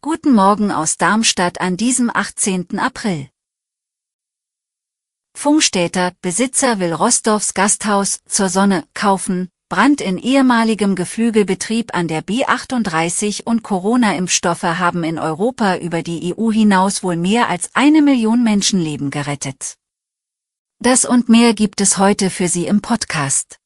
[0.00, 2.78] Guten Morgen aus Darmstadt an diesem 18.
[2.78, 3.28] April.
[5.36, 13.42] Funkstädter, Besitzer will Rostorfs Gasthaus zur Sonne kaufen, Brand in ehemaligem Geflügelbetrieb an der B38
[13.44, 19.10] und Corona-Impfstoffe haben in Europa über die EU hinaus wohl mehr als eine Million Menschenleben
[19.10, 19.76] gerettet.
[20.78, 23.61] Das und mehr gibt es heute für Sie im Podcast.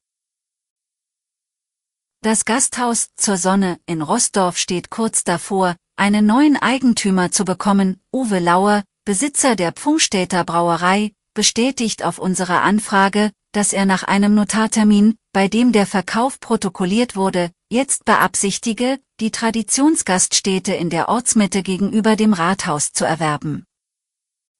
[2.26, 8.00] Das Gasthaus zur Sonne in Rostorf steht kurz davor, einen neuen Eigentümer zu bekommen.
[8.12, 15.14] Uwe Lauer, Besitzer der Pfungstädter Brauerei, bestätigt auf unsere Anfrage, dass er nach einem Notartermin,
[15.32, 22.32] bei dem der Verkauf protokolliert wurde, jetzt beabsichtige, die Traditionsgaststätte in der Ortsmitte gegenüber dem
[22.32, 23.64] Rathaus zu erwerben.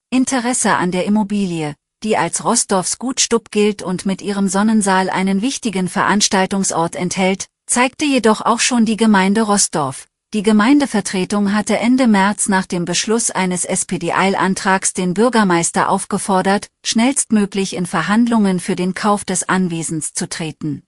[0.09, 5.89] Interesse an der Immobilie, die als Rostorfs Gutstub gilt und mit ihrem Sonnensaal einen wichtigen
[5.89, 10.07] Veranstaltungsort enthält, zeigte jedoch auch schon die Gemeinde Rostorf.
[10.33, 17.85] Die Gemeindevertretung hatte Ende März nach dem Beschluss eines SPD-Eilantrags den Bürgermeister aufgefordert, schnellstmöglich in
[17.85, 20.83] Verhandlungen für den Kauf des Anwesens zu treten.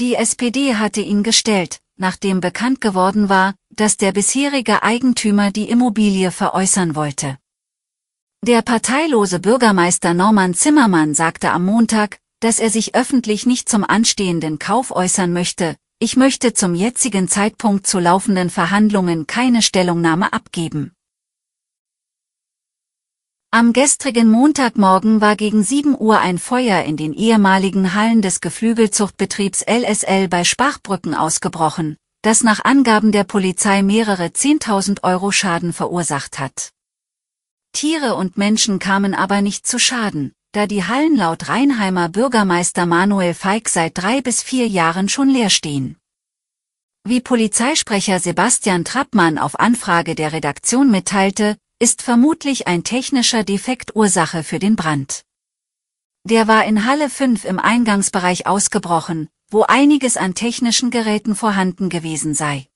[0.00, 6.30] Die SPD hatte ihn gestellt, nachdem bekannt geworden war, dass der bisherige Eigentümer die Immobilie
[6.30, 7.38] veräußern wollte.
[8.44, 14.58] Der parteilose Bürgermeister Norman Zimmermann sagte am Montag, dass er sich öffentlich nicht zum anstehenden
[14.58, 20.92] Kauf äußern möchte, ich möchte zum jetzigen Zeitpunkt zu laufenden Verhandlungen keine Stellungnahme abgeben.
[23.52, 29.64] Am gestrigen Montagmorgen war gegen 7 Uhr ein Feuer in den ehemaligen Hallen des Geflügelzuchtbetriebs
[29.64, 36.70] LSL bei Spachbrücken ausgebrochen, das nach Angaben der Polizei mehrere 10.000 Euro Schaden verursacht hat.
[37.72, 43.32] Tiere und Menschen kamen aber nicht zu Schaden da die Hallen laut Rheinheimer Bürgermeister Manuel
[43.32, 45.96] Feig seit drei bis vier Jahren schon leer stehen.
[47.04, 54.44] Wie Polizeisprecher Sebastian Trappmann auf Anfrage der Redaktion mitteilte, ist vermutlich ein technischer Defekt Ursache
[54.44, 55.24] für den Brand.
[56.24, 62.34] Der war in Halle 5 im Eingangsbereich ausgebrochen, wo einiges an technischen Geräten vorhanden gewesen
[62.34, 62.68] sei.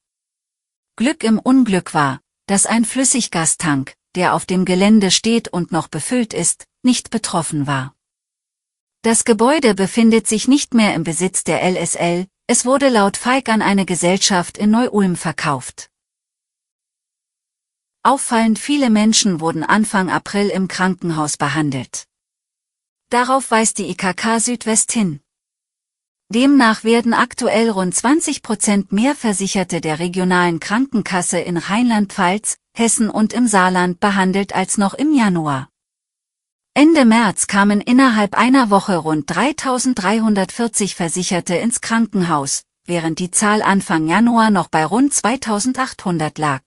[0.97, 6.33] Glück im Unglück war, dass ein Flüssiggastank, der auf dem Gelände steht und noch befüllt
[6.33, 7.95] ist, nicht betroffen war.
[9.03, 13.61] Das Gebäude befindet sich nicht mehr im Besitz der LSL, es wurde laut Feig an
[13.61, 15.91] eine Gesellschaft in Neu-Ulm verkauft.
[18.03, 22.07] Auffallend viele Menschen wurden Anfang April im Krankenhaus behandelt.
[23.11, 25.21] Darauf weist die IKK Südwest hin.
[26.29, 33.33] Demnach werden aktuell rund 20 Prozent mehr Versicherte der regionalen Krankenkasse in Rheinland-Pfalz, Hessen und
[33.33, 35.69] im Saarland behandelt als noch im Januar.
[36.79, 44.07] Ende März kamen innerhalb einer Woche rund 3340 Versicherte ins Krankenhaus, während die Zahl Anfang
[44.09, 46.61] Januar noch bei rund 2800 lag.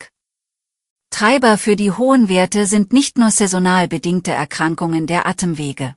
[1.11, 5.95] Treiber für die hohen Werte sind nicht nur saisonal bedingte Erkrankungen der Atemwege.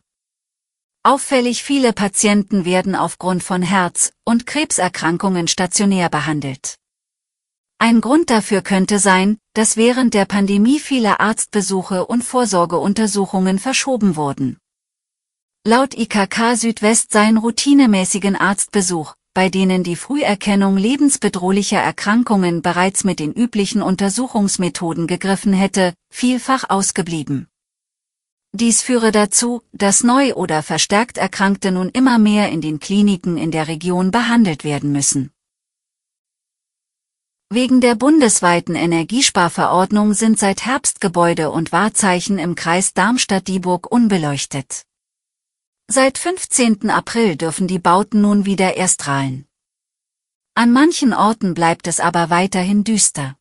[1.03, 6.77] Auffällig viele Patienten werden aufgrund von Herz- und Krebserkrankungen stationär behandelt.
[7.85, 14.59] Ein Grund dafür könnte sein, dass während der Pandemie viele Arztbesuche und Vorsorgeuntersuchungen verschoben wurden.
[15.67, 23.33] Laut IKK Südwest seien routinemäßigen Arztbesuch, bei denen die Früherkennung lebensbedrohlicher Erkrankungen bereits mit den
[23.33, 27.49] üblichen Untersuchungsmethoden gegriffen hätte, vielfach ausgeblieben.
[28.53, 33.51] Dies führe dazu, dass neu oder verstärkt Erkrankte nun immer mehr in den Kliniken in
[33.51, 35.33] der Region behandelt werden müssen.
[37.55, 44.85] Wegen der bundesweiten Energiesparverordnung sind seit Herbst Gebäude und Wahrzeichen im Kreis Darmstadt-Dieburg unbeleuchtet.
[45.87, 46.89] Seit 15.
[46.89, 49.45] April dürfen die Bauten nun wieder erstrahlen.
[50.55, 53.37] An manchen Orten bleibt es aber weiterhin düster.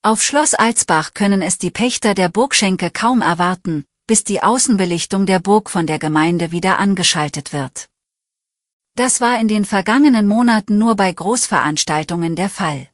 [0.00, 5.38] Auf Schloss Alsbach können es die Pächter der Burgschenke kaum erwarten, bis die Außenbelichtung der
[5.38, 7.90] Burg von der Gemeinde wieder angeschaltet wird.
[8.94, 12.88] Das war in den vergangenen Monaten nur bei Großveranstaltungen der Fall.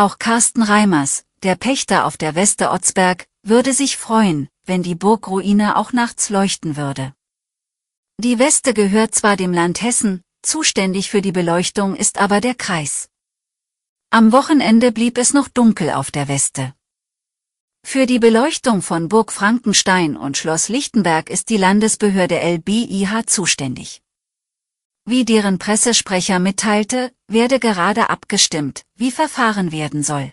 [0.00, 5.76] Auch Carsten Reimers, der Pächter auf der Weste Otzberg, würde sich freuen, wenn die Burgruine
[5.76, 7.12] auch nachts leuchten würde.
[8.16, 13.10] Die Weste gehört zwar dem Land Hessen, zuständig für die Beleuchtung ist aber der Kreis.
[14.08, 16.72] Am Wochenende blieb es noch dunkel auf der Weste.
[17.84, 24.00] Für die Beleuchtung von Burg Frankenstein und Schloss Lichtenberg ist die Landesbehörde LBIH zuständig.
[25.04, 30.32] Wie deren Pressesprecher mitteilte, werde gerade abgestimmt, wie verfahren werden soll.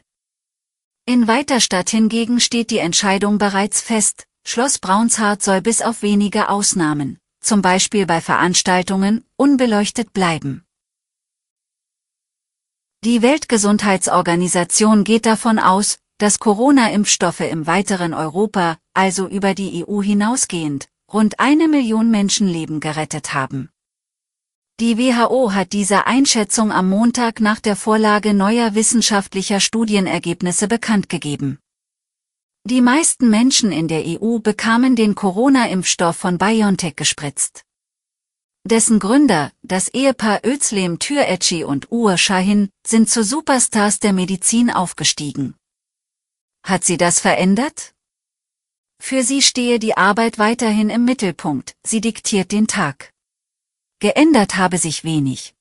[1.06, 7.20] In Weiterstadt hingegen steht die Entscheidung bereits fest, Schloss Braunshardt soll bis auf wenige Ausnahmen,
[7.40, 10.66] zum Beispiel bei Veranstaltungen, unbeleuchtet bleiben.
[13.04, 20.90] Die Weltgesundheitsorganisation geht davon aus, dass Corona-Impfstoffe im weiteren Europa, also über die EU hinausgehend,
[21.14, 23.70] rund eine Million Menschenleben gerettet haben.
[24.80, 31.58] Die WHO hat diese Einschätzung am Montag nach der Vorlage neuer wissenschaftlicher Studienergebnisse bekannt gegeben.
[32.64, 37.64] Die meisten Menschen in der EU bekamen den Corona-Impfstoff von BioNTech gespritzt.
[38.66, 45.56] Dessen Gründer, das Ehepaar Özlem Türeci und Uğur Şahin, sind zu Superstars der Medizin aufgestiegen.
[46.64, 47.96] Hat sie das verändert?
[49.00, 53.12] Für sie stehe die Arbeit weiterhin im Mittelpunkt, sie diktiert den Tag.
[54.00, 55.56] Geändert habe sich wenig.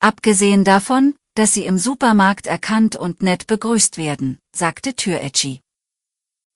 [0.00, 5.60] Abgesehen davon, dass sie im Supermarkt erkannt und nett begrüßt werden, sagte Türeci.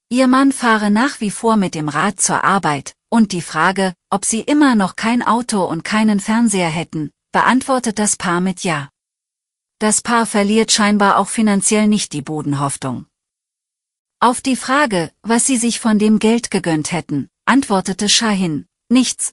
[0.09, 4.25] Ihr Mann fahre nach wie vor mit dem Rad zur Arbeit, und die Frage, ob
[4.25, 8.91] sie immer noch kein Auto und keinen Fernseher hätten, beantwortet das Paar mit Ja.
[9.79, 13.07] Das Paar verliert scheinbar auch finanziell nicht die Bodenhoffnung.
[14.19, 19.33] Auf die Frage, was sie sich von dem Geld gegönnt hätten, antwortete Shahin, nichts,